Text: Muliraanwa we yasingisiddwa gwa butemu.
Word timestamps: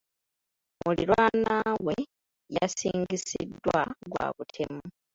Muliraanwa 0.85 1.59
we 1.85 1.95
yasingisiddwa 2.55 3.81
gwa 4.11 4.25
butemu. 4.35 4.81